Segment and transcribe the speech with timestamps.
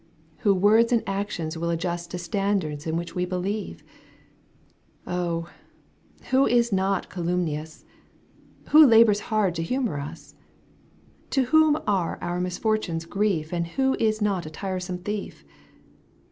[0.39, 3.83] Who words and actions will adjust To standards in which we believe?
[5.05, 5.47] Oh!
[6.31, 7.85] who is not calumnious?
[8.69, 10.33] Who labours hard to humour us?
[11.27, 13.53] ^ To whom axe our misfortunes grief.
[13.53, 15.45] And who is not a tiresome thief?